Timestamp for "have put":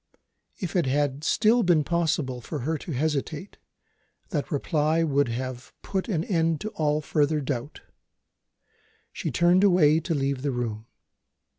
5.27-6.09